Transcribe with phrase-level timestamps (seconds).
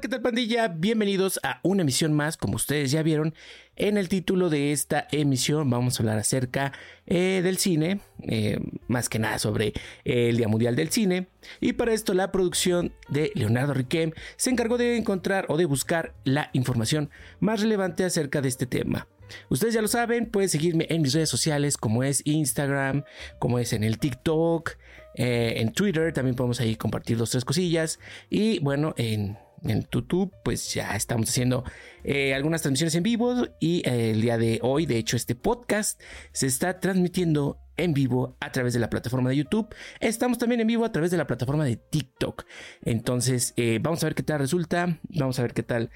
[0.00, 0.68] ¿qué tal pandilla?
[0.68, 3.34] Bienvenidos a una emisión más, como ustedes ya vieron
[3.76, 6.72] en el título de esta emisión vamos a hablar acerca
[7.06, 8.58] eh, del cine, eh,
[8.88, 9.74] más que nada sobre
[10.04, 11.26] el Día Mundial del Cine
[11.60, 16.14] y para esto la producción de Leonardo Riquem se encargó de encontrar o de buscar
[16.24, 19.06] la información más relevante acerca de este tema.
[19.50, 23.04] Ustedes ya lo saben, pueden seguirme en mis redes sociales como es Instagram,
[23.38, 24.76] como es en el TikTok,
[25.14, 27.98] eh, en Twitter, también podemos ahí compartir dos, tres cosillas
[28.30, 31.64] y bueno, en en YouTube, pues ya estamos haciendo
[32.04, 36.00] eh, algunas transmisiones en vivo y eh, el día de hoy, de hecho, este podcast
[36.32, 39.74] se está transmitiendo en vivo a través de la plataforma de YouTube.
[40.00, 42.44] Estamos también en vivo a través de la plataforma de TikTok.
[42.82, 44.98] Entonces, eh, vamos a ver qué tal resulta.
[45.08, 45.90] Vamos a ver qué tal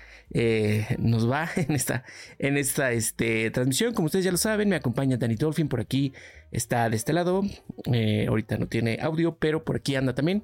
[0.98, 2.04] nos va en esta,
[2.38, 3.92] en esta este, transmisión.
[3.92, 6.12] Como ustedes ya lo saben, me acompaña Danny Dolphin por aquí.
[6.50, 7.42] Está de este lado.
[8.28, 10.42] ahorita no tiene audio, pero por aquí anda también.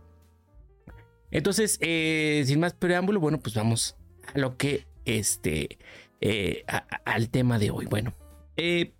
[1.31, 3.97] Entonces, eh, sin más preámbulo, bueno, pues vamos
[4.35, 5.79] a lo que este,
[6.21, 6.65] eh,
[7.05, 7.87] al tema de hoy.
[7.87, 8.15] Bueno,
[8.57, 8.93] eh,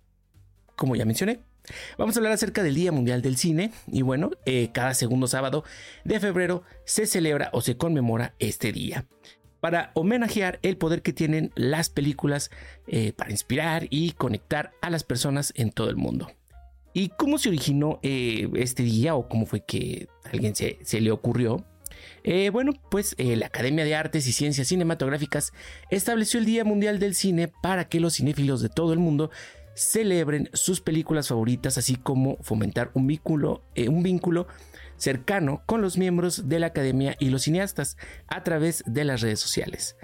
[0.75, 1.41] como ya mencioné,
[1.97, 3.71] vamos a hablar acerca del Día Mundial del Cine.
[3.87, 4.31] Y bueno,
[4.73, 5.63] cada segundo sábado
[6.05, 9.05] de febrero se celebra o se conmemora este día
[9.59, 12.49] para homenajear el poder que tienen las películas
[13.15, 16.31] para inspirar y conectar a las personas en todo el mundo.
[16.93, 21.63] ¿Y cómo se originó este día o cómo fue que alguien se, se le ocurrió?
[22.23, 25.53] Eh, bueno, pues eh, la Academia de Artes y Ciencias Cinematográficas
[25.89, 29.31] estableció el Día Mundial del Cine para que los cinéfilos de todo el mundo
[29.73, 34.47] celebren sus películas favoritas, así como fomentar un vínculo, eh, un vínculo
[34.97, 39.39] cercano con los miembros de la academia y los cineastas a través de las redes
[39.39, 39.95] sociales.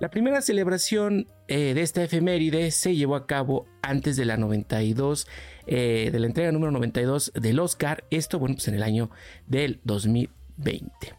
[0.00, 5.26] La primera celebración de esta efeméride se llevó a cabo antes de la 92,
[5.66, 9.10] de la entrega número 92 del Oscar, esto bueno, pues en el año
[9.48, 11.18] del 2020.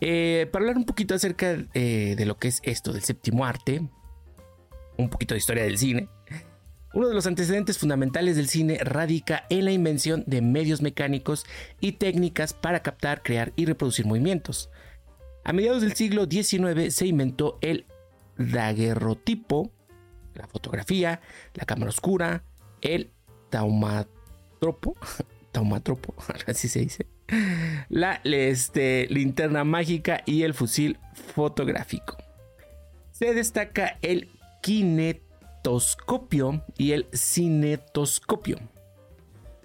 [0.00, 3.88] Eh, para hablar un poquito acerca eh, de lo que es esto del séptimo arte,
[4.96, 6.08] un poquito de historia del cine.
[6.92, 11.44] Uno de los antecedentes fundamentales del cine radica en la invención de medios mecánicos
[11.80, 14.70] y técnicas para captar, crear y reproducir movimientos.
[15.42, 17.86] A mediados del siglo XIX se inventó el
[18.38, 19.72] daguerrotipo,
[20.34, 21.20] la fotografía,
[21.54, 22.44] la cámara oscura,
[22.80, 23.10] el
[23.50, 24.96] taumatropo,
[25.52, 26.14] taumatropo,
[26.46, 27.06] así se dice,
[27.88, 32.16] la este, linterna mágica y el fusil fotográfico.
[33.12, 34.30] Se destaca el
[34.62, 38.58] kinetoscopio y el cinetoscopio.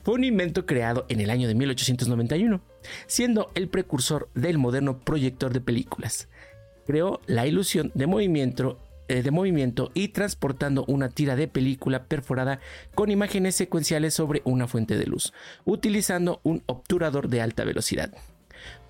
[0.03, 2.61] Fue un invento creado en el año de 1891,
[3.07, 6.29] siendo el precursor del moderno proyector de películas.
[6.85, 8.79] Creó la ilusión de movimiento
[9.15, 12.59] de movimiento y transportando una tira de película perforada
[12.95, 15.33] con imágenes secuenciales sobre una fuente de luz,
[15.65, 18.13] utilizando un obturador de alta velocidad.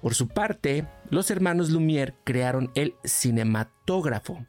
[0.01, 4.45] Por su parte, los hermanos Lumière crearon el cinematógrafo,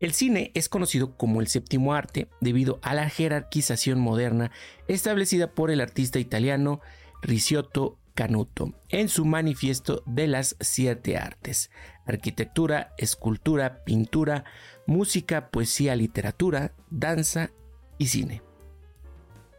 [0.00, 4.50] El cine es conocido como el séptimo arte debido a la jerarquización moderna
[4.88, 6.80] establecida por el artista italiano
[7.22, 11.70] Ricciotto Canuto en su manifiesto de las siete artes,
[12.04, 14.44] arquitectura, escultura, pintura,
[14.86, 17.50] música, poesía, literatura, danza
[17.98, 18.42] y cine.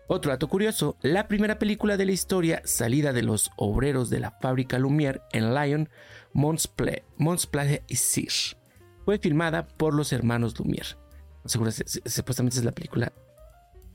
[0.07, 4.31] Otro dato curioso, la primera película de la historia salida de los obreros de la
[4.31, 5.89] fábrica Lumière en Lyon,
[6.33, 6.69] Mons
[7.88, 8.57] y Cire,
[9.06, 10.97] fue filmada por los hermanos Lumière.
[11.45, 13.13] seguro, supuestamente es la película,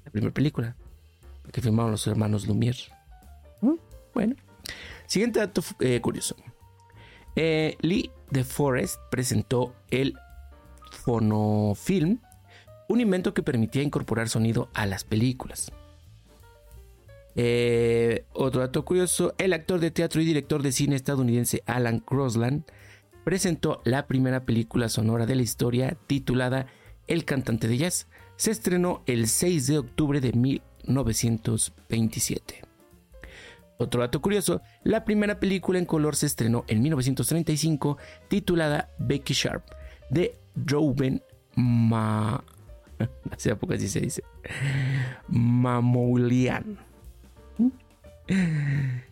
[0.07, 0.75] la primera película
[1.53, 2.91] que filmaron los hermanos Lumière.
[3.61, 3.75] ¿Mm?
[4.15, 4.37] Bueno,
[5.07, 6.35] siguiente dato eh, curioso.
[7.35, 10.17] Eh, Lee de Forest presentó el
[11.07, 12.19] fonofilm,
[12.89, 15.71] un invento que permitía incorporar sonido a las películas.
[17.37, 22.65] Eh, otro dato curioso, el actor de teatro y director de cine estadounidense Alan Crosland
[23.25, 26.67] presentó la primera película sonora de la historia titulada
[27.07, 28.09] El cantante de jazz.
[28.37, 32.65] Se estrenó el 6 de octubre de 1927.
[33.79, 37.97] Otro dato curioso, la primera película en color se estrenó en 1935
[38.29, 39.63] titulada Becky Sharp
[40.11, 41.23] de Reuben
[41.57, 42.43] Ma...
[43.31, 44.23] Hace poco así se dice.
[45.29, 46.79] Mamoulian.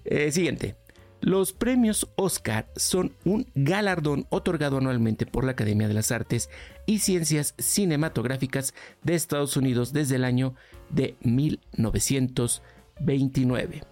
[0.04, 0.76] Eh, siguiente.
[1.20, 6.50] Los premios Oscar son un galardón otorgado anualmente por la Academia de las Artes
[6.84, 10.54] y Ciencias Cinematográficas de Estados Unidos desde el año
[10.90, 13.84] de 1929.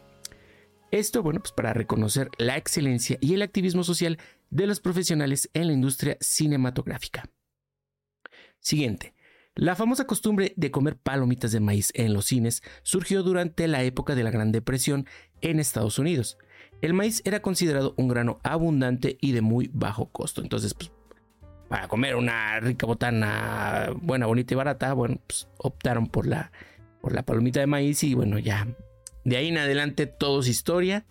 [0.90, 4.19] Esto, bueno, pues para reconocer la excelencia y el activismo social
[4.50, 7.31] de los profesionales en la industria cinematográfica.
[8.62, 9.14] Siguiente.
[9.54, 14.14] La famosa costumbre de comer palomitas de maíz en los cines surgió durante la época
[14.14, 15.06] de la Gran Depresión
[15.42, 16.38] en Estados Unidos
[16.82, 20.42] el maíz era considerado un grano abundante y de muy bajo costo.
[20.42, 20.90] Entonces, pues,
[21.68, 26.50] para comer una rica botana buena, bonita y barata, bueno, pues optaron por la,
[27.00, 28.66] por la palomita de maíz y bueno, ya
[29.24, 31.06] de ahí en adelante todo es historia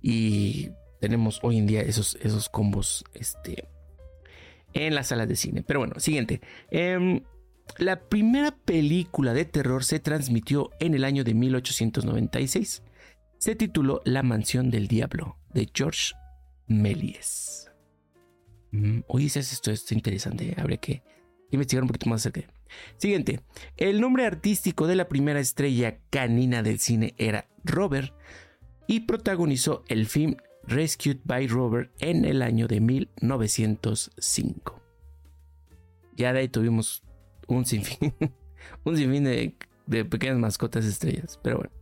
[0.00, 0.70] y
[1.00, 3.68] tenemos hoy en día esos, esos combos este,
[4.76, 5.62] en las salas de cine.
[5.62, 6.40] Pero bueno, siguiente.
[6.70, 7.22] Em,
[7.78, 12.82] la primera película de terror se transmitió en el año de 1896
[13.38, 16.14] se tituló La Mansión del Diablo de George
[16.66, 17.70] Méliès.
[18.72, 21.02] Mm, oye, esto, esto es interesante, habría que
[21.50, 22.52] investigar un poquito más acerca.
[22.96, 23.40] Siguiente,
[23.76, 28.12] el nombre artístico de la primera estrella canina del cine era Robert
[28.88, 30.36] y protagonizó el film
[30.68, 34.80] Rescued by Robert en el año de 1905.
[36.16, 37.02] Ya de ahí tuvimos
[37.46, 38.14] un sinfín,
[38.84, 39.54] un sinfín de,
[40.04, 41.72] pequeñas mascotas estrellas, pero bueno.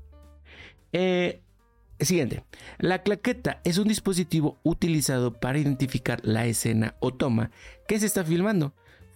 [0.92, 1.40] Eh,
[2.00, 2.44] Siguiente.
[2.78, 7.50] La claqueta es un dispositivo utilizado para identificar la escena o toma
[7.86, 8.74] que se está filmando.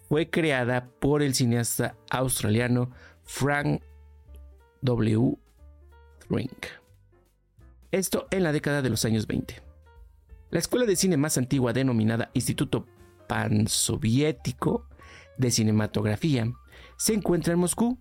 [0.08, 2.90] Fue creada por el cineasta australiano
[3.24, 3.82] Frank
[4.82, 5.36] W.
[6.30, 6.66] Rink.
[7.90, 9.62] Esto en la década de los años 20.
[10.50, 12.86] La escuela de cine más antigua denominada Instituto
[13.26, 14.86] Pansoviético
[15.38, 16.52] de Cinematografía
[16.98, 17.98] se encuentra en Moscú.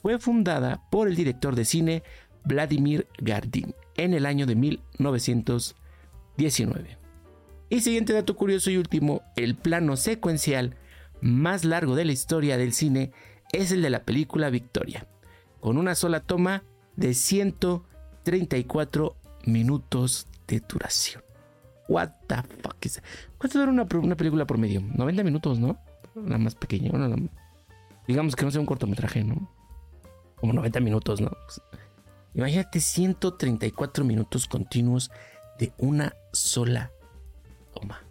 [0.00, 2.02] Fue fundada por el director de cine
[2.44, 6.98] Vladimir Gardin en el año de 1919.
[7.70, 10.74] Y siguiente dato curioso y último, el plano secuencial
[11.20, 13.12] más largo de la historia del cine
[13.52, 15.06] es el de la película Victoria,
[15.60, 16.64] con una sola toma
[16.96, 17.14] de
[18.24, 19.16] 134
[19.46, 21.22] minutos de duración.
[21.88, 23.02] What the fuck is
[23.38, 24.80] ¿Cuánto dura una, película promedio?
[24.80, 25.78] 90 minutos, ¿no?
[26.14, 26.90] La más pequeña.
[28.06, 29.50] digamos que no sea un cortometraje, ¿no?
[30.36, 31.32] Como 90 minutos, ¿no?
[32.34, 35.10] Imagínate 134 minutos continuos
[35.58, 36.92] de una sola
[37.74, 38.02] toma.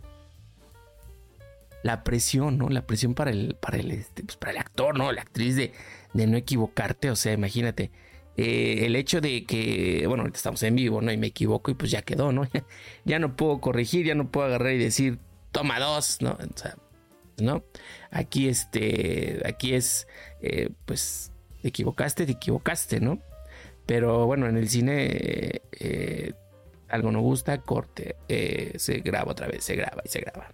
[1.83, 2.69] La presión, ¿no?
[2.69, 5.11] La presión para el, para el, este, pues, para el actor, ¿no?
[5.11, 5.73] La actriz de,
[6.13, 7.09] de no equivocarte.
[7.09, 7.91] O sea, imagínate.
[8.43, 11.11] Eh, el hecho de que, bueno, ahorita estamos en vivo, ¿no?
[11.11, 12.47] Y me equivoco y pues ya quedó, ¿no?
[13.05, 15.19] ya no puedo corregir, ya no puedo agarrar y decir,
[15.51, 16.31] toma dos, ¿no?
[16.31, 16.75] O sea,
[17.37, 17.63] ¿no?
[18.09, 20.07] Aquí, este, aquí es,
[20.41, 21.31] eh, pues,
[21.61, 23.19] te equivocaste, te equivocaste, ¿no?
[23.85, 26.33] Pero bueno, en el cine eh,
[26.89, 28.15] algo no gusta, corte,
[28.75, 30.51] se graba otra vez, se graba y se graba.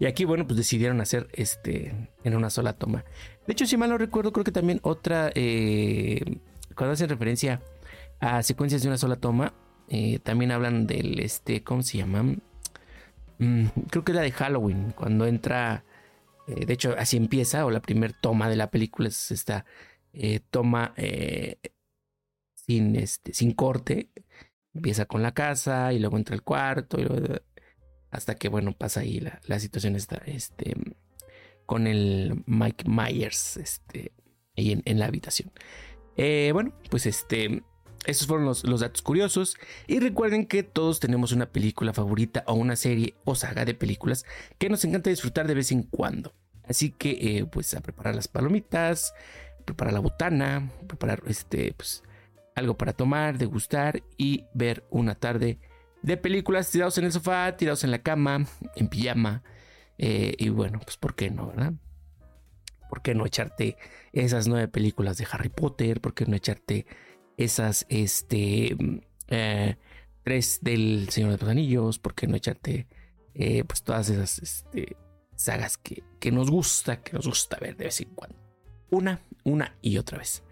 [0.00, 3.04] Y aquí, bueno, pues decidieron hacer este en una sola toma.
[3.46, 6.20] De hecho, si mal no recuerdo, creo que también otra, eh,
[6.74, 7.62] cuando hacen referencia
[8.18, 9.54] a secuencias de una sola toma,
[10.24, 12.22] también hablan del, este, ¿cómo se llama?
[13.38, 15.84] Mm, creo que es la de Halloween, cuando entra,
[16.46, 19.64] de hecho, así empieza, o la primera toma de la película es esta
[20.12, 21.58] eh, toma eh,
[22.54, 24.10] sin, este, sin corte.
[24.72, 27.04] Empieza con la casa y luego entra el cuarto y
[28.10, 30.74] hasta que, bueno, pasa ahí la, la situación está este,
[31.66, 34.12] con el Mike Myers este,
[34.56, 35.52] ahí en, la habitación.
[36.16, 37.62] Eh, bueno, pues este,
[38.06, 39.56] esos fueron los, los, datos curiosos.
[39.86, 44.24] Y recuerden que todos tenemos una película favorita o una serie o saga de películas
[44.58, 46.34] que nos encanta disfrutar de vez en cuando.
[46.64, 49.12] Así que, pues, a preparar las palomitas,
[49.64, 52.04] preparar la botana, preparar este, pues,
[52.54, 55.58] algo para tomar, degustar y ver una tarde
[56.02, 59.42] de películas tirados en el sofá, tirados en la cama, en pijama.
[59.98, 61.74] Eh, y bueno, pues ¿por qué no, verdad?
[62.90, 63.78] ¿por qué no echarte
[64.12, 66.02] esas nueve películas de Harry Potter?
[66.02, 66.86] ¿Por qué no echarte
[67.38, 68.76] esas, este,
[69.28, 69.76] eh,
[70.24, 71.98] tres del Señor de los Anillos?
[71.98, 72.88] ¿Por qué no echarte,
[73.34, 74.96] eh, pues, todas esas, este,
[75.36, 78.36] sagas que, que, nos gusta, que nos gusta ver de vez en cuando?
[78.90, 80.42] Una, una y otra vez.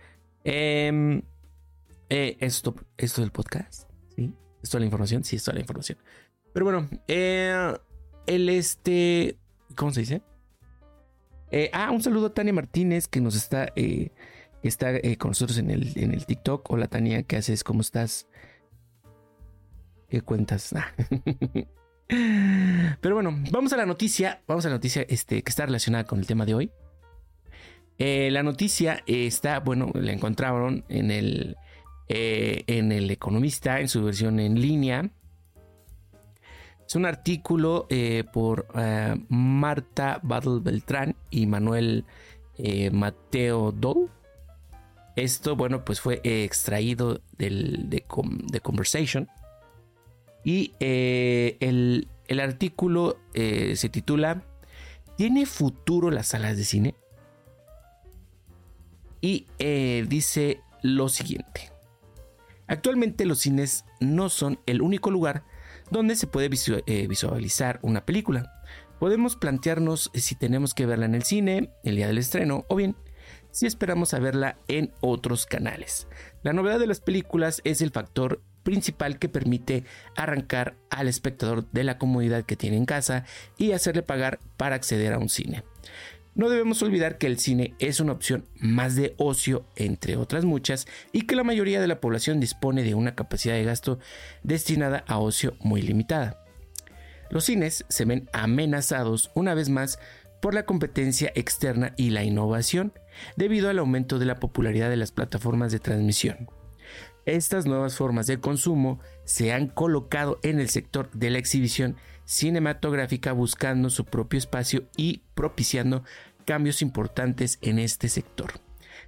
[0.45, 1.21] Em,
[2.09, 3.88] eh, esto, esto del podcast,
[4.59, 4.65] ¿sí?
[4.65, 5.25] ¿Esto es la información?
[5.25, 5.99] Sí, es la información.
[6.53, 9.37] Pero bueno, el este,
[9.75, 10.23] ¿cómo se dice?
[11.51, 14.11] Eh, ah, un saludo a Tania Martínez que nos está, eh,
[14.63, 16.71] está eh, con nosotros en el, en el TikTok.
[16.71, 17.65] Hola Tania, ¿qué haces?
[17.65, 18.29] ¿Cómo estás?
[20.09, 20.75] ¿Qué cuentas?
[22.11, 22.97] Ah.
[23.03, 24.41] Pero bueno, vamos a la noticia.
[24.47, 26.73] Vamos a la noticia este, que está relacionada con el tema de hoy.
[27.99, 31.59] la noticia está, bueno, la encontraron en el,
[32.09, 35.11] en el Economista, en su versión en línea.
[36.89, 42.07] Es un artículo eh, por eh, Marta Battle Beltrán y Manuel
[42.57, 44.09] eh, Mateo Dol.
[45.15, 48.01] Esto, bueno, pues fue extraído del, de,
[48.63, 49.29] Conversation.
[50.45, 54.43] Y el, el, artículo se titula
[55.19, 56.95] ¿Tiene futuro las salas de cine?
[59.21, 59.47] Y
[60.09, 61.78] dice lo siguiente.
[62.69, 65.45] Actualmente los cines no son el único lugar
[65.91, 66.51] donde se puede
[66.87, 68.53] eh, visualizar una película.
[69.01, 72.97] Podemos plantearnos si tenemos que verla en el cine, el día del estreno, o bien
[73.51, 76.09] si esperamos a verla en otros canales.
[76.43, 79.85] La novedad de las películas es el factor principal que permite
[80.15, 83.25] arrancar al espectador de la comodidad que tiene en casa
[83.57, 85.65] y hacerle pagar para acceder a un cine.
[86.39, 90.87] No debemos olvidar que el cine es una opción más de ocio, entre otras muchas,
[91.11, 93.99] y que la mayoría de la población dispone de una capacidad de gasto
[94.45, 96.45] destinada a ocio muy limitada.
[97.29, 99.99] Los cines se ven amenazados una vez más
[100.41, 102.93] por la competencia externa y la innovación,
[103.35, 106.49] debido al aumento de la popularidad de las plataformas de transmisión.
[107.27, 111.97] Estas nuevas formas de consumo se han colocado en el sector de la exhibición
[112.29, 116.05] cinematográfica buscando su propio espacio y propiciando
[116.49, 118.55] cambios importantes en este sector.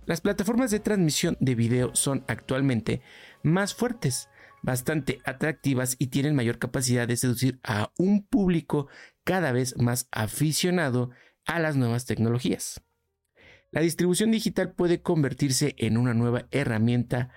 [0.05, 3.01] Las plataformas de transmisión de video son actualmente
[3.43, 4.29] más fuertes,
[4.63, 8.89] bastante atractivas y tienen mayor capacidad de seducir a un público
[9.25, 11.13] cada vez más aficionado
[11.47, 12.83] a las nuevas tecnologías.
[13.71, 17.31] La distribución digital puede convertirse en una nueva herramienta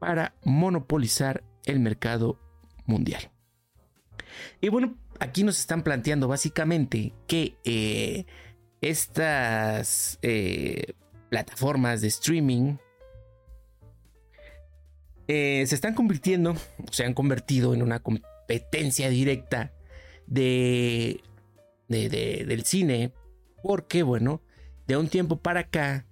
[0.00, 2.40] para monopolizar el mercado
[2.86, 3.30] mundial.
[4.60, 8.26] Y bueno, aquí nos están planteando básicamente que eh,
[8.84, 10.92] estas eh,
[11.30, 12.76] plataformas de streaming
[15.26, 16.54] eh, se están convirtiendo,
[16.90, 19.72] se han convertido en una competencia directa
[20.26, 21.22] de,
[21.88, 23.12] del cine,
[23.62, 24.42] porque bueno,
[24.86, 26.06] de un tiempo para acá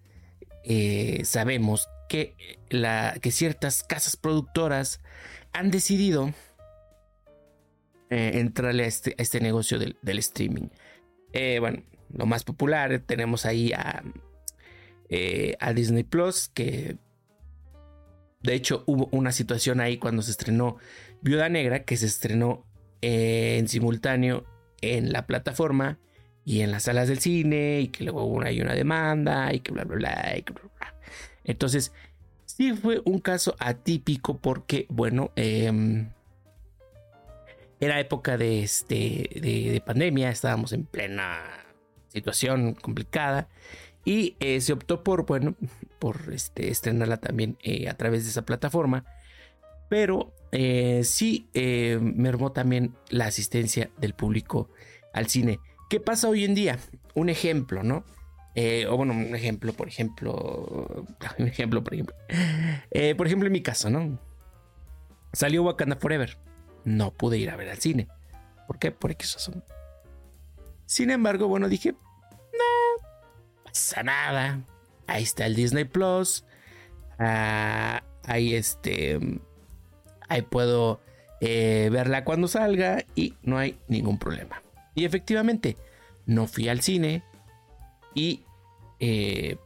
[0.64, 2.34] eh, sabemos que,
[2.70, 5.00] la, que ciertas casas productoras
[5.52, 6.32] han decidido
[8.08, 10.68] entrarle a este, este negocio del streaming.
[11.60, 13.02] bueno, lo más popular.
[13.06, 14.02] Tenemos ahí a,
[15.08, 16.96] eh, a Disney Plus, que
[18.42, 20.76] de hecho hubo una situación ahí cuando se estrenó
[21.20, 22.64] Viuda Negra, que se estrenó
[23.00, 24.44] en simultáneo
[24.80, 25.98] en la plataforma
[26.44, 29.84] y en las salas del cine, y que luego hubo una demanda, y que bla,
[29.84, 30.94] bla, bla, y que bla, bla.
[31.44, 31.92] Entonces,
[32.44, 36.10] sí fue un caso atípico porque, bueno, em,
[37.80, 41.61] era época de, este, de pandemia, estábamos en plena
[42.12, 43.48] situación complicada.
[44.04, 45.54] Y eh, se optó por, bueno,
[45.98, 49.04] por este, estrenarla también eh, a través de esa plataforma.
[49.88, 54.70] Pero eh, sí mermó también la asistencia del público
[55.12, 55.60] al cine.
[55.90, 56.78] ¿Qué pasa hoy en día?
[57.14, 58.04] Un ejemplo, ¿no?
[58.54, 61.06] o bueno, un ejemplo, por ejemplo.
[61.38, 62.14] Un ejemplo, por ejemplo.
[63.16, 64.18] por ejemplo, en mi caso, ¿no?
[65.32, 66.38] Salió Wakanda Forever.
[66.84, 68.08] No pude ir a ver al cine.
[68.66, 68.90] ¿Por qué?
[68.92, 69.64] Por X razón.
[70.92, 73.08] Sin embargo, bueno, dije, no
[73.64, 74.60] pasa nada.
[75.06, 76.44] Ahí está el Disney Plus.
[77.18, 79.18] Ah, ahí este.
[80.28, 81.00] Ahí puedo
[81.40, 84.60] eh, verla cuando salga y no hay ningún problema.
[84.94, 85.78] Y efectivamente,
[86.26, 87.24] no fui al cine
[88.14, 88.44] y
[89.00, 89.56] eh,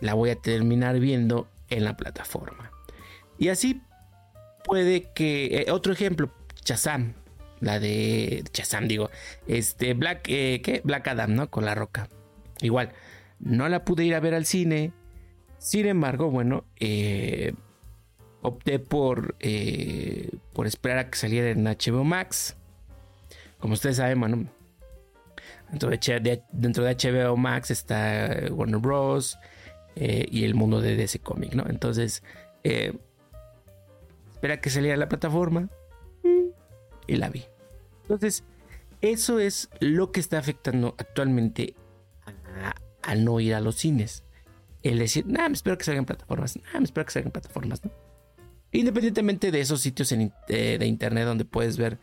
[0.00, 2.72] la voy a terminar viendo en la plataforma.
[3.38, 3.80] Y así
[4.64, 5.58] puede que.
[5.58, 6.32] Eh, otro ejemplo,
[6.64, 7.14] Chazam
[7.64, 9.10] la de Chazam, digo,
[9.48, 10.82] este Black, eh.
[10.84, 11.50] Black Adam, ¿no?
[11.50, 12.08] Con la roca.
[12.60, 12.92] Igual,
[13.40, 14.92] no la pude ir a ver al cine.
[15.58, 17.54] Sin embargo, bueno, eh,
[18.42, 22.56] opté por, eh, por esperar a que saliera en HBO Max.
[23.58, 24.46] Como ustedes saben, bueno,
[25.70, 29.38] Dentro de, dentro de HBO Max está Warner Bros.
[29.96, 31.64] y el mundo de DC Comic, ¿no?
[31.68, 32.22] Entonces,
[32.62, 35.68] espera que saliera la plataforma
[37.06, 37.44] y la vi.
[38.04, 38.44] Entonces,
[39.00, 41.74] eso es lo que está afectando actualmente
[43.02, 44.24] a, no ir a los cines.
[44.82, 47.90] El decir, nada, me espero que salgan plataformas, nada, me espero que salgan plataformas, ¿no?
[48.72, 51.98] Independientemente de esos sitios eh, de internet donde puedes ver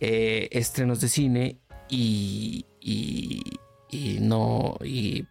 [0.00, 5.26] eh, estrenos de cine y, y, no, y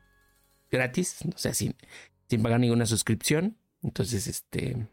[0.71, 1.75] gratis, o sea, sin,
[2.29, 3.57] sin pagar ninguna suscripción.
[3.81, 4.87] Entonces, este,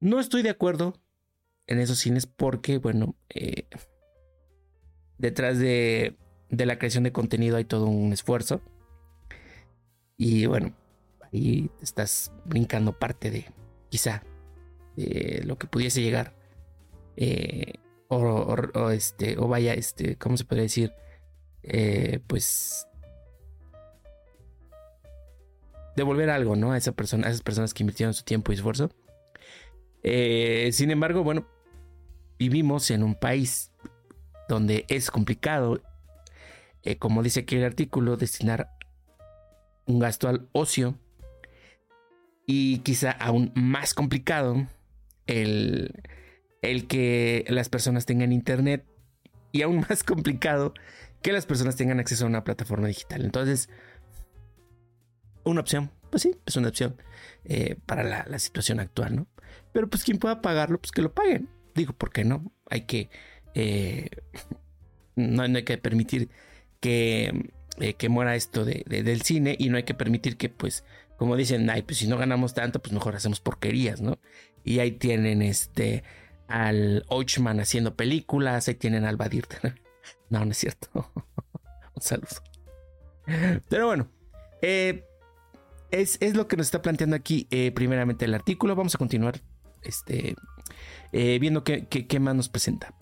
[0.00, 1.00] no estoy de acuerdo
[1.66, 3.66] en esos cines porque, bueno, eh,
[5.18, 6.16] detrás de,
[6.50, 8.60] de la creación de contenido hay todo un esfuerzo.
[10.16, 10.74] Y bueno,
[11.32, 13.46] ahí estás brincando parte de,
[13.90, 14.22] quizá,
[14.96, 16.34] de lo que pudiese llegar.
[17.16, 17.74] Eh,
[18.08, 20.92] o, este, o vaya, este, ¿cómo se puede decir?
[21.62, 22.86] Eh, pues
[25.96, 26.72] devolver algo, ¿no?
[26.72, 28.90] A esa persona, a esas personas que invirtieron su tiempo y esfuerzo.
[30.02, 31.48] sin embargo, bueno,
[32.38, 33.72] vivimos en un país
[34.48, 35.82] donde es complicado,
[36.82, 38.70] eh, como dice aquí el artículo, destinar
[39.86, 40.98] un gasto al ocio
[42.46, 44.66] y quizá aún más complicado
[45.26, 45.92] el,
[46.62, 48.84] el que las personas tengan internet
[49.52, 50.74] y aún más complicado
[51.22, 53.24] que las personas tengan acceso a una plataforma digital.
[53.24, 53.68] Entonces,
[55.44, 56.96] una opción, pues sí, es una opción
[57.44, 59.26] eh, para la, la, situación actual, ¿no?
[59.72, 61.48] Pero pues quien pueda pagarlo, pues que lo paguen.
[61.74, 62.52] Digo, ¿por qué no?
[62.70, 63.10] Hay que...
[63.58, 64.10] Eh,
[65.16, 66.28] no, hay que permitir
[66.78, 70.84] que, eh, que muera esto de, del cine y no hay que permitir que, pues,
[71.16, 74.18] como dicen, ay, pues si no ganamos tanto, pues mejor hacemos porquerías, ¿no?
[74.62, 76.04] Y ahí tienen este
[76.48, 79.46] al Ochman haciendo películas, ahí tienen al Badir.
[80.28, 81.10] no, no es cierto.
[81.94, 82.28] Un saludo.
[83.70, 84.10] Pero bueno,
[84.60, 85.06] eh,
[85.90, 88.76] es, es, lo que nos está planteando aquí primeramente el artículo.
[88.76, 89.40] Vamos a continuar
[89.82, 90.36] este,
[91.10, 92.94] viendo qué, qué, más nos presenta.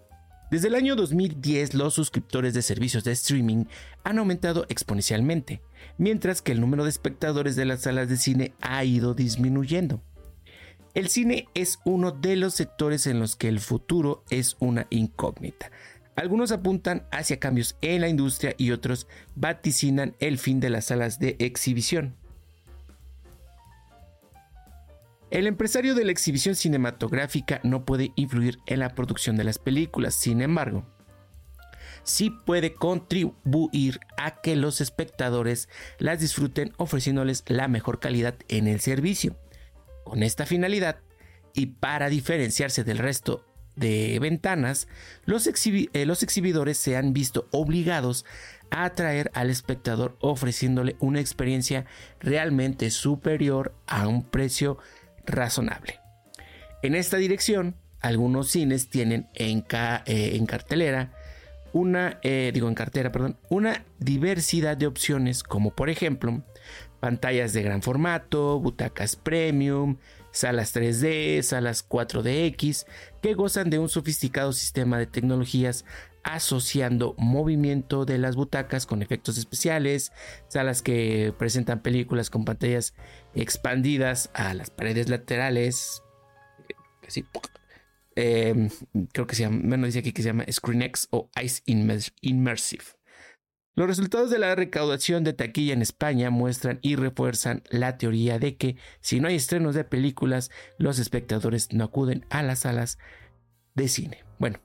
[0.54, 3.64] Desde el año 2010 los suscriptores de servicios de streaming
[4.04, 5.60] han aumentado exponencialmente,
[5.98, 10.00] mientras que el número de espectadores de las salas de cine ha ido disminuyendo.
[10.94, 15.72] El cine es uno de los sectores en los que el futuro es una incógnita.
[16.14, 21.18] Algunos apuntan hacia cambios en la industria y otros vaticinan el fin de las salas
[21.18, 22.14] de exhibición.
[25.34, 30.14] El empresario de la exhibición cinematográfica no puede influir en la producción de las películas,
[30.14, 30.86] sin embargo,
[32.04, 35.68] sí puede contribuir a que los espectadores
[35.98, 39.36] las disfruten ofreciéndoles la mejor calidad en el servicio.
[40.04, 41.00] Con esta finalidad,
[41.52, 43.44] y para diferenciarse del resto
[43.74, 44.86] de ventanas,
[45.24, 45.50] los, eh,
[46.22, 48.24] exhibidores se han visto obligados
[48.70, 51.86] a atraer al espectador ofreciéndole una experiencia
[52.20, 54.78] realmente superior a un precio
[55.26, 56.00] razonable.
[56.82, 61.12] En esta dirección, algunos cines tienen en, eh, en cartelera
[61.72, 66.42] una, eh, digo en cartera, perdón, una diversidad de opciones como por ejemplo
[67.00, 69.98] pantallas de gran formato, butacas premium,
[70.30, 72.86] salas 3D, salas 4DX,
[73.22, 75.84] que gozan de un sofisticado sistema de tecnologías
[76.24, 80.12] asociando movimiento de las butacas con efectos especiales,
[80.48, 82.94] salas que presentan películas con pantallas
[83.34, 86.02] expandidas a las paredes laterales,
[88.16, 88.70] em,
[89.12, 92.84] creo que se llama, bueno, dice aquí que se llama ScreenX o Ice Immersive.
[93.76, 98.56] Los resultados de la recaudación de taquilla en España muestran y refuerzan la teoría de
[98.56, 102.98] que si no hay estrenos de películas, los espectadores no acuden a las salas
[103.74, 104.22] de cine.
[104.38, 104.60] Bueno,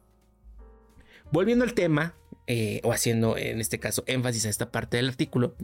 [1.31, 2.15] volviendo al tema,
[2.47, 5.55] eh, o haciendo en este caso énfasis a esta parte del artículo,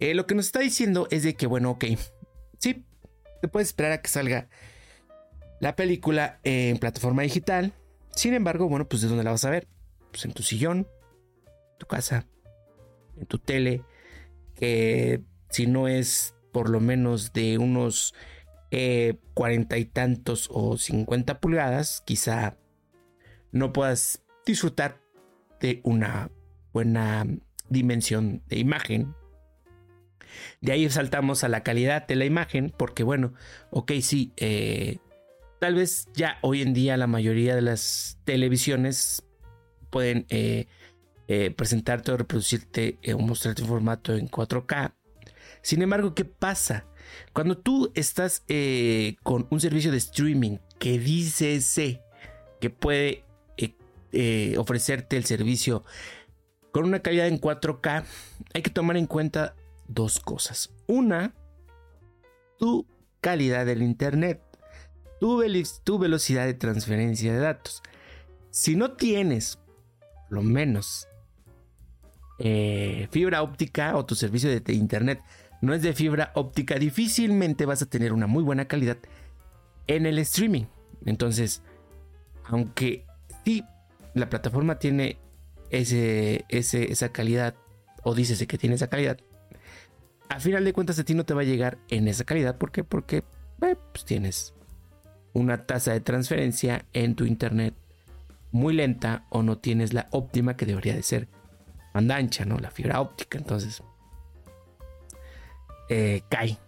[0.00, 1.84] eh, lo que nos está diciendo es de que, bueno, ok,
[2.58, 2.84] sí,
[3.40, 4.48] te puedes esperar a que salga
[5.60, 7.72] la película en plataforma digital.
[8.14, 9.66] Sin embargo, bueno, pues ¿de dónde la vas a ver?
[10.10, 10.86] Pues en tu sillón,
[11.78, 12.26] tu casa,
[13.16, 13.82] en tu tele,
[14.54, 18.14] que si no es por lo menos de unos
[18.70, 22.56] eh, cuarenta y tantos o cincuenta pulgadas, quizá
[23.52, 25.00] no puedas disfrutar
[25.60, 26.30] de una
[26.72, 27.26] buena
[27.68, 29.14] dimensión de imagen.
[30.60, 33.34] De ahí saltamos a la calidad de la imagen, porque bueno,
[33.70, 34.98] ok, sí, eh,
[35.58, 39.24] tal vez ya hoy en día la mayoría de las televisiones
[39.90, 40.66] pueden eh,
[41.28, 44.94] eh, presentarte o reproducirte o mostrarte un formato en 4K.
[45.62, 46.86] Sin embargo, ¿qué pasa?
[47.32, 48.44] Cuando tú estás
[49.22, 51.60] con un servicio de streaming que dice
[52.60, 53.24] que puede
[54.12, 55.84] eh, ofrecerte el servicio
[56.72, 58.04] con una calidad en 4K,
[58.54, 59.54] hay que tomar en cuenta
[59.86, 60.70] dos cosas.
[60.86, 61.34] Una,
[62.58, 62.86] tu
[63.20, 64.42] calidad del Internet,
[65.20, 65.42] tu,
[65.84, 67.82] tu velocidad de transferencia de datos.
[68.50, 69.58] Si no tienes,
[70.28, 71.08] lo menos,
[72.38, 75.20] eh, fibra óptica o tu servicio de Internet
[75.60, 78.98] no es de fibra óptica, difícilmente vas a tener una muy buena calidad
[79.86, 80.64] en el streaming.
[81.04, 81.62] Entonces,
[82.44, 83.04] aunque
[83.44, 83.64] sí,
[84.18, 85.18] la plataforma tiene
[85.70, 87.54] ese, esa calidad,
[88.02, 89.18] o dices que tiene esa calidad,
[90.28, 92.56] a final de cuentas a ti no te va a llegar en esa calidad.
[92.56, 92.84] ¿Por qué?
[92.84, 93.24] Porque
[93.62, 94.54] eh, pues tienes
[95.32, 97.74] una tasa de transferencia en tu internet
[98.50, 101.28] muy lenta o no tienes la óptima que debería de ser
[101.94, 102.58] banda ancha, ¿no?
[102.58, 103.38] La fibra óptica.
[103.38, 103.82] Entonces,
[105.88, 106.58] eh, cae,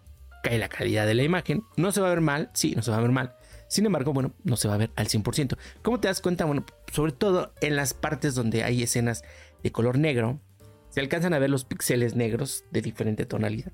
[0.43, 1.63] cae la calidad de la imagen.
[1.77, 3.35] No se va a ver mal, sí, no se va a ver mal.
[3.71, 5.57] Sin embargo, bueno, no se va a ver al 100%.
[5.83, 6.45] ¿Cómo te das cuenta?
[6.45, 9.23] Bueno, sobre todo en las partes donde hay escenas
[9.63, 10.41] de color negro,
[10.89, 13.71] se alcanzan a ver los píxeles negros de diferente tonalidad.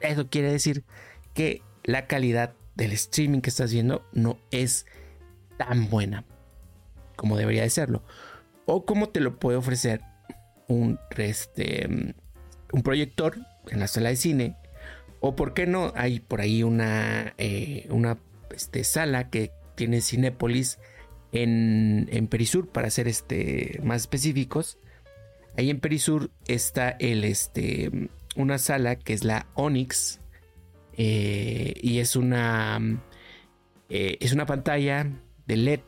[0.00, 0.82] eso quiere decir
[1.34, 4.86] que la calidad del streaming que estás viendo no es
[5.58, 6.24] tan buena
[7.14, 8.02] como debería de serlo.
[8.64, 10.00] O como te lo puede ofrecer
[10.68, 12.14] un, este,
[12.72, 13.36] un proyector
[13.68, 14.56] en la sala de cine.
[15.20, 18.16] O por qué no, hay por ahí una, eh, una
[18.58, 20.80] este, sala que tiene Cinépolis
[21.30, 24.78] en, en, Perisur, para ser este, más específicos.
[25.56, 30.18] Ahí en Perisur está el, este, una sala que es la Onyx.
[30.96, 32.80] Eh, y es una,
[33.88, 35.06] eh, es una pantalla
[35.46, 35.80] de LED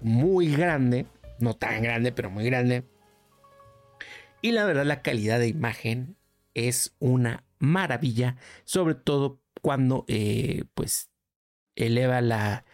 [0.00, 1.06] muy grande.
[1.40, 2.84] No tan grande, pero muy grande.
[4.40, 6.16] Y la verdad, la calidad de imagen
[6.54, 8.36] es una maravilla.
[8.64, 11.10] Sobre todo cuando eh, pues
[11.78, 12.64] eleva la,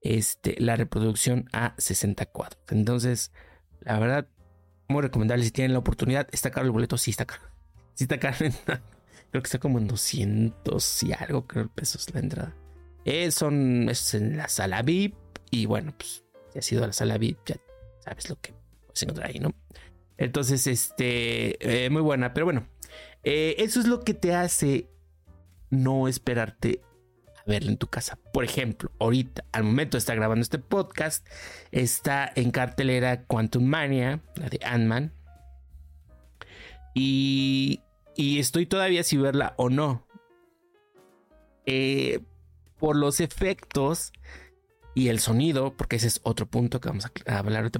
[0.00, 2.60] este, la reproducción a 64.
[2.70, 3.32] Entonces,
[3.80, 4.28] la verdad,
[4.88, 6.28] muy recomendable si tienen la oportunidad.
[6.32, 7.42] Está caro el boleto, sí está caro.
[7.94, 8.38] Sí está caro.
[8.38, 12.56] creo que está como en 200 y algo, creo, pesos la entrada.
[13.04, 15.14] Eh, son, es en la sala VIP.
[15.50, 17.56] Y bueno, pues, si has ido a la sala VIP, ya
[18.00, 18.54] sabes lo que
[18.86, 19.52] puedes encontrar ahí, ¿no?
[20.16, 22.32] Entonces, este, eh, muy buena.
[22.32, 22.66] Pero bueno,
[23.24, 24.88] eh, eso es lo que te hace
[25.68, 26.80] no esperarte
[27.46, 28.18] verla en tu casa.
[28.32, 31.26] Por ejemplo, ahorita, al momento de estar grabando este podcast,
[31.70, 35.12] está en cartelera Quantum Mania, la de Ant-Man.
[36.94, 37.80] Y,
[38.16, 40.06] y, estoy todavía si verla o no.
[41.64, 42.20] Eh,
[42.78, 44.12] por los efectos
[44.94, 47.70] y el sonido, porque ese es otro punto que vamos a hablar.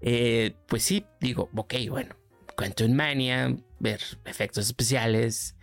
[0.00, 2.14] Eh, pues sí, digo, ok, bueno,
[2.56, 5.56] Quantum Mania, ver efectos especiales,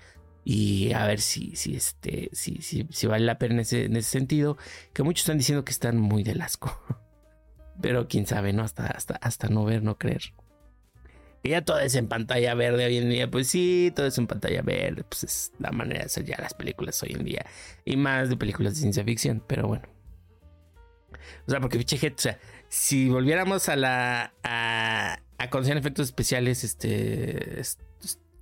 [0.47, 3.95] y a ver si, si, este, si, si, si vale la pena en ese, en
[3.95, 4.58] ese, sentido.
[4.93, 6.79] Que muchos están diciendo que están muy de asco.
[7.81, 8.62] Pero quién sabe, ¿no?
[8.62, 10.34] Hasta, hasta, hasta no ver, no creer.
[11.43, 13.29] Que ya todo es en pantalla verde hoy en día.
[13.29, 15.03] Pues sí, todo es en pantalla verde.
[15.03, 17.43] Pues es la manera de hacer ya las películas hoy en día.
[17.84, 19.43] Y más de películas de ciencia ficción.
[19.47, 19.88] Pero bueno.
[21.47, 22.38] O sea, porque fiche o sea,
[22.69, 24.34] si volviéramos a la.
[24.43, 27.63] a, a conocer efectos especiales, este.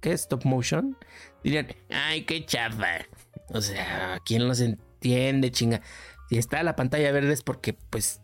[0.01, 0.11] ¿Qué?
[0.11, 0.97] Stop motion
[1.43, 3.05] dirían, ay, qué chafa.
[3.49, 5.81] O sea, ¿quién los entiende, chinga?
[6.29, 8.21] Si está la pantalla verde es porque, pues,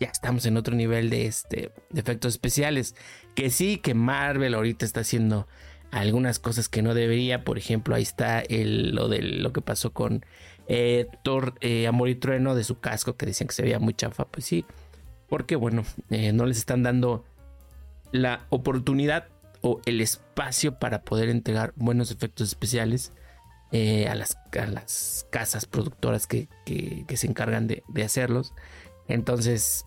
[0.00, 2.94] ya estamos en otro nivel de, este, de efectos especiales.
[3.34, 5.46] Que sí, que Marvel ahorita está haciendo
[5.90, 7.44] algunas cosas que no debería.
[7.44, 10.24] Por ejemplo, ahí está el, lo de lo que pasó con
[10.68, 13.94] eh, Thor eh, Amor y Trueno de su casco, que decían que se veía muy
[13.94, 14.24] chafa.
[14.24, 14.64] Pues sí,
[15.28, 17.24] porque bueno, eh, no les están dando
[18.12, 19.28] la oportunidad
[19.62, 23.12] o el espacio para poder entregar buenos efectos especiales
[23.72, 26.48] eh, a, las, las, casas productoras que,
[27.14, 28.52] se encargan de, hacerlos.
[29.06, 29.84] Entonces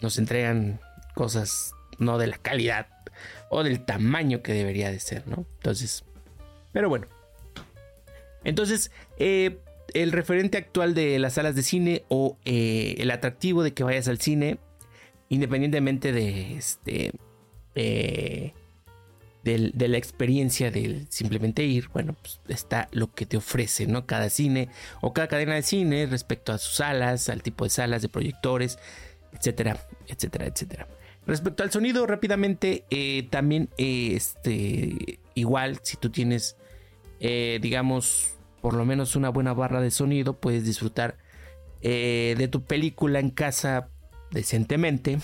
[0.00, 0.80] nos entregan
[1.14, 2.88] cosas no de la calidad
[3.50, 5.46] o del tamaño que debería de ser, ¿no?
[5.58, 6.04] Entonces,
[6.72, 7.06] pero bueno.
[8.42, 9.58] Entonces, eh,
[9.94, 14.08] el referente actual de las salas de cine o eh, el atractivo de que vayas
[14.08, 14.58] al cine,
[15.28, 17.12] independientemente de este
[19.44, 24.06] de la experiencia de simplemente ir, bueno, pues está lo que te ofrece, ¿no?
[24.06, 24.70] Cada cine
[25.02, 28.78] o cada cadena de cine respecto a sus salas, al tipo de salas, de proyectores,
[29.32, 29.78] etcétera,
[30.08, 30.88] etcétera, etcétera.
[31.26, 36.56] Respecto al sonido, rápidamente, eh, también, este, igual, si tú tienes,
[37.20, 41.18] eh, digamos, por lo menos una buena barra de sonido, puedes disfrutar
[41.82, 43.88] eh, de tu película en casa
[44.30, 45.18] decentemente.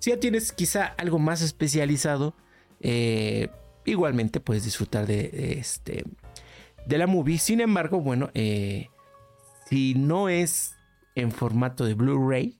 [0.00, 2.34] Si ya tienes quizá algo más especializado,
[2.80, 3.48] eh,
[3.84, 6.04] igualmente puedes disfrutar de, este,
[6.86, 7.38] de la movie.
[7.38, 8.88] Sin embargo, bueno, eh,
[9.68, 10.76] si no es
[11.14, 12.58] en formato de Blu-ray,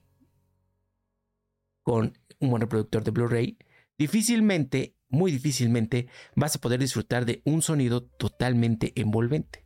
[1.83, 3.57] con un buen reproductor de Blu-ray,
[3.97, 9.65] difícilmente muy difícilmente vas a poder disfrutar de un sonido totalmente envolvente.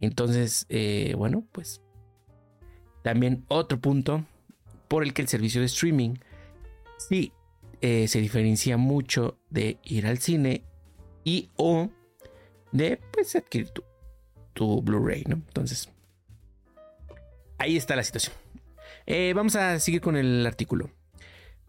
[0.00, 1.80] Entonces, eh, bueno, pues
[3.02, 4.24] también otro punto
[4.88, 6.14] por el que el servicio de streaming
[6.98, 7.32] sí
[7.82, 10.64] eh, se diferencia mucho de ir al cine
[11.24, 11.90] y o
[12.70, 13.82] de pues adquirir tu,
[14.52, 15.34] tu Blu-ray, ¿no?
[15.34, 15.90] Entonces,
[17.58, 18.34] ahí está la situación.
[19.06, 20.90] Eh, vamos a seguir con el artículo.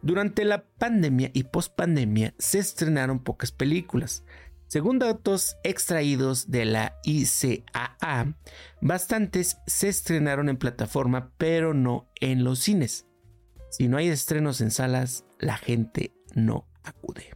[0.04, 4.24] Durante la pandemia y post-pandemia se estrenaron pocas películas.
[4.68, 8.36] Según datos extraídos de la ICAA,
[8.82, 13.08] bastantes se estrenaron en plataforma, pero no en los cines.
[13.70, 17.32] Si no hay estrenos en salas, la gente no acude.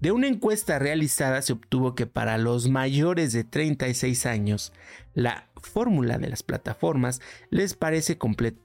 [0.00, 4.72] De una encuesta realizada se obtuvo que para los mayores de 36 años,
[5.14, 8.18] la fórmula de las plataformas les parece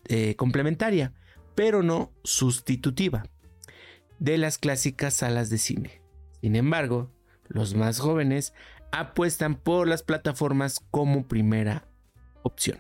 [0.08, 1.14] eh, complementaria,
[1.56, 3.24] pero no sustitutiva,
[4.18, 6.02] de las clásicas salas de cine.
[6.42, 7.12] Sin embargo,
[7.48, 8.54] los más jóvenes
[8.92, 11.88] apuestan por las plataformas como primera
[12.44, 12.80] opción.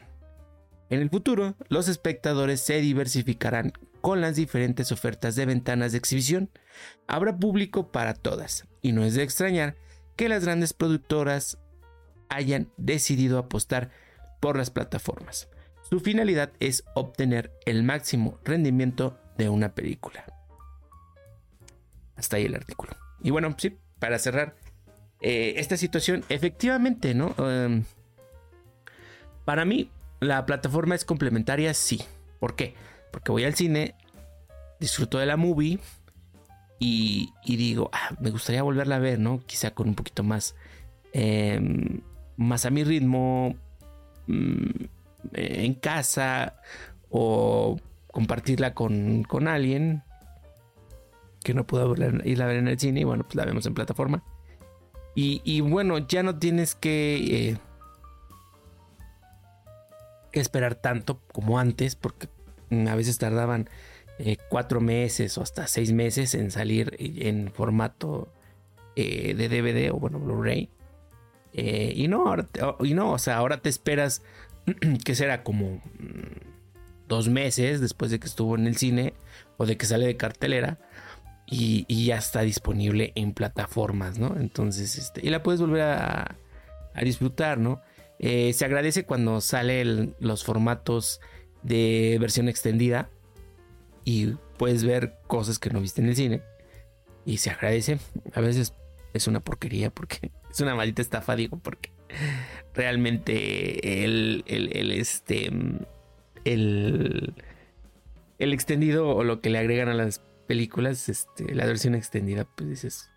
[0.89, 6.49] En el futuro, los espectadores se diversificarán con las diferentes ofertas de ventanas de exhibición.
[7.07, 9.75] Habrá público para todas, y no es de extrañar
[10.15, 11.57] que las grandes productoras
[12.29, 13.89] hayan decidido apostar
[14.39, 15.49] por las plataformas.
[15.89, 20.25] Su finalidad es obtener el máximo rendimiento de una película.
[22.15, 22.91] Hasta ahí el artículo.
[23.23, 24.55] Y bueno, sí, para cerrar
[25.21, 27.33] eh, esta situación, efectivamente, ¿no?
[27.39, 27.85] Em,
[29.45, 32.03] para mí, la plataforma es complementaria, sí.
[32.39, 32.75] ¿Por qué?
[33.11, 33.95] Porque voy al cine,
[34.79, 35.79] disfruto de la movie
[36.79, 39.41] y, digo, ah, me gustaría volverla a ver, ¿no?
[39.45, 40.55] Quizá con un poquito más,
[41.13, 42.01] em,
[42.37, 43.55] más a mi ritmo,
[44.27, 44.85] mm,
[45.33, 46.55] en casa
[47.09, 47.77] o
[48.11, 50.03] compartirla con, con alguien
[51.43, 53.73] que no puedo ir a ver en el cine y bueno, pues la vemos en
[53.73, 54.23] plataforma.
[55.15, 57.57] Y, bueno, ya no tienes que, eh,
[60.31, 62.29] que esperar tanto como antes porque
[62.71, 63.69] a veces tardaban
[64.21, 68.27] eh, cuatro meses o hasta seis meses en salir en formato
[68.97, 70.69] eh, de DVD o bueno, Blu-ray.
[71.53, 72.35] Eh, y no,
[72.81, 74.21] y no, o sea, ahora te esperas
[75.05, 79.13] que será como mm, dos meses después de que estuvo en el cine
[79.55, 80.79] o de que sale de cartelera
[81.47, 84.35] y, ya está disponible en plataformas, ¿no?
[84.37, 86.35] Entonces, este, y la puedes volver a,
[87.01, 87.81] disfrutar, ¿no?
[88.19, 91.21] se agradece cuando salen los formatos
[91.63, 93.09] de versión extendida
[94.03, 96.41] y puedes ver cosas que no viste en el cine
[97.25, 97.99] y se agradece.
[98.33, 98.73] A veces
[99.13, 101.91] es una porquería porque es una maldita estafa, digo, porque
[102.73, 105.51] realmente el, el, este
[106.45, 107.33] el,
[108.39, 112.69] el extendido o lo que le agregan a las películas, este, la versión extendida, pues
[112.69, 113.09] dices,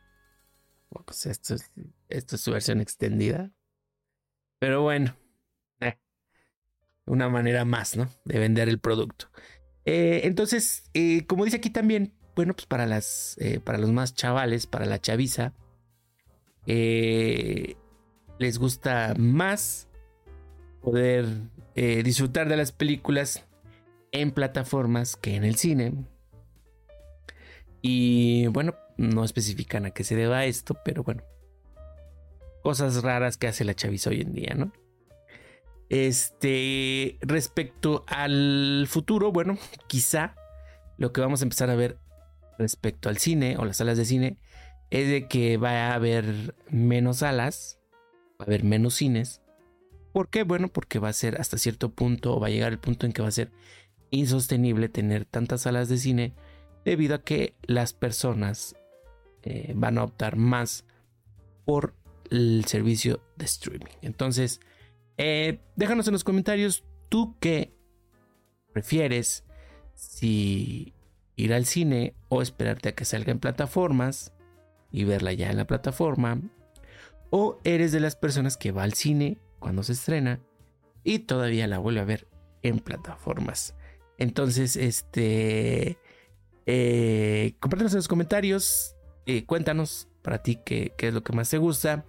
[1.25, 1.71] esto es,
[2.09, 3.51] esto es su versión extendida.
[4.59, 5.17] Pero bueno,
[7.07, 8.09] una manera más, ¿no?
[8.25, 9.27] De vender el producto.
[9.85, 14.15] Eh, entonces, eh, como dice aquí también, bueno, pues para las, eh, para los más
[14.15, 15.53] chavales, para la chaviza,
[16.65, 17.77] les
[18.59, 19.89] gusta más
[20.81, 21.27] poder
[21.75, 23.45] disfrutar de las películas
[24.13, 25.93] en plataformas que en el cine.
[27.81, 31.25] Y bueno, no especifican a qué se deba esto, pero bueno,
[32.63, 34.73] cosas raras que hace la chaviza hoy en día, ¿no?
[35.93, 40.35] Este, respecto al futuro, bueno, quizá
[40.97, 41.99] lo que vamos a empezar a ver
[42.59, 44.39] respecto al cine o las salas de cine
[44.89, 47.79] es de que va a haber menos salas,
[48.41, 49.43] va a haber menos cines.
[50.15, 50.45] ¿Por qué?
[50.45, 53.13] Bueno, porque va a ser hasta cierto punto, o va a llegar el punto en
[53.13, 53.53] que va a ser
[54.11, 56.33] insostenible tener tantas salas de cine
[56.87, 58.77] debido a que las personas
[59.43, 60.87] eh, van a optar más
[61.67, 61.95] por
[62.31, 63.93] el servicio de streaming.
[64.01, 64.59] Entonces,
[65.19, 67.75] eh, déjanos en los comentarios tú qué
[68.73, 69.45] prefieres,
[69.95, 70.95] si
[71.37, 74.33] ir al cine o esperarte a que salga en plataformas
[74.91, 76.41] y verla ya en la plataforma,
[77.31, 80.41] o eres de las personas que va al cine cuando se estrena
[81.05, 82.29] y todavía la vuelve a ver
[82.63, 83.75] en plataformas.
[84.19, 85.99] Entonces, este,
[86.67, 88.97] eh, en los comentarios,
[89.27, 92.05] eh, cuéntanos para ti qué es lo que más te gusta.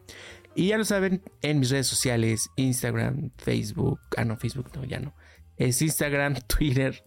[0.56, 5.00] Y ya lo saben, en mis redes sociales, Instagram, Facebook, ah no, Facebook no, ya
[5.00, 5.14] no.
[5.58, 7.04] Es Instagram, Twitter,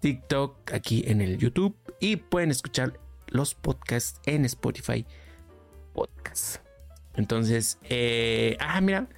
[0.00, 1.76] TikTok, aquí en el YouTube.
[2.00, 5.06] Y pueden escuchar los podcasts en Spotify
[5.92, 6.56] Podcast.
[7.14, 9.08] Entonces, eh, ah, mira,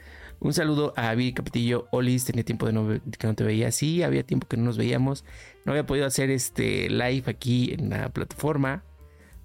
[0.41, 1.87] un saludo a Vicky Capetillo.
[1.93, 3.71] Olis, tenía tiempo de no, que no te veía.
[3.71, 5.25] Sí, había tiempo que no nos veíamos.
[5.65, 8.83] No había podido hacer este live aquí en la plataforma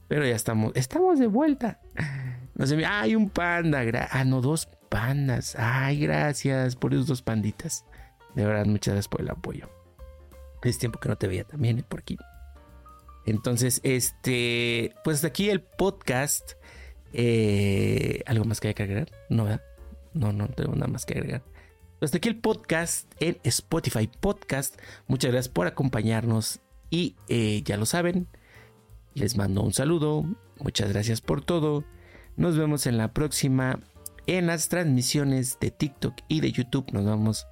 [0.08, 1.80] Pero ya estamos, estamos de vuelta.
[2.58, 3.84] No sé, hay un panda.
[4.12, 5.56] Ah, no, dos pandas.
[5.58, 7.86] Ay, gracias por esos dos panditas.
[8.34, 9.70] De verdad, muchas gracias por el apoyo.
[10.64, 12.18] Es tiempo que no te veía también eh, por aquí.
[13.28, 16.54] Entonces, este, pues hasta aquí el podcast.
[17.14, 19.12] Eh, ¿Algo más que hay que agregar?
[19.30, 19.62] No, ¿verdad?
[20.14, 21.44] No, no tengo nada más que agregar.
[22.02, 24.80] Hasta aquí el podcast en Spotify Podcast.
[25.06, 28.28] Muchas gracias por acompañarnos y eh, ya lo saben,
[29.14, 30.26] les mando un saludo.
[30.60, 31.84] Muchas gracias por todo.
[32.38, 33.80] Nos vemos en la próxima.
[34.28, 37.48] En las transmisiones de TikTok y de YouTube nos vamos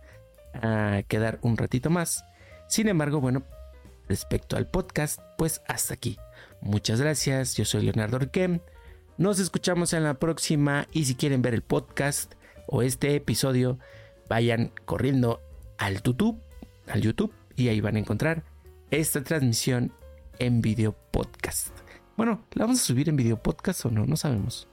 [0.54, 2.24] a quedar un ratito más.
[2.68, 3.44] Sin embargo, bueno,
[4.08, 6.18] respecto al podcast, pues hasta aquí.
[6.62, 7.56] Muchas gracias.
[7.56, 8.60] Yo soy Leonardo Riquem.
[9.18, 12.36] Nos escuchamos en la próxima y si quieren ver el podcast
[12.68, 13.80] o este episodio,
[14.30, 15.42] vayan corriendo
[15.80, 16.40] al YouTube,
[16.88, 18.44] al YouTube y ahí van a encontrar
[18.92, 19.94] esta transmisión
[20.38, 21.70] en video podcast.
[22.18, 24.06] Bueno, ¿la vamos a subir en video podcast o no?
[24.06, 24.68] No sabemos.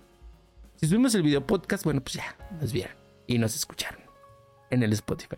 [0.82, 2.96] Si subimos el video podcast, bueno, pues ya nos vieron
[3.28, 4.00] y nos escucharon
[4.68, 5.36] en el Spotify.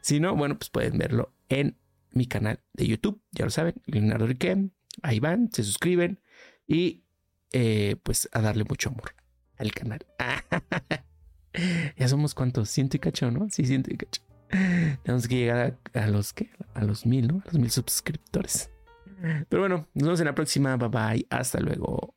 [0.00, 1.78] Si no, bueno, pues pueden verlo en
[2.10, 4.70] mi canal de YouTube, ya lo saben, Leonardo Riquem.
[5.02, 6.20] Ahí van, se suscriben
[6.66, 7.04] y
[7.52, 9.14] eh, pues a darle mucho amor
[9.58, 10.04] al canal.
[11.96, 13.48] ya somos cuántos, ciento y cacho, ¿no?
[13.48, 14.22] Sí, ciento y cacho.
[15.04, 17.36] Tenemos que llegar a, los que, a los mil, ¿no?
[17.36, 18.72] A los mil suscriptores.
[19.48, 20.76] Pero bueno, nos vemos en la próxima.
[20.76, 21.26] Bye bye.
[21.30, 22.16] Hasta luego.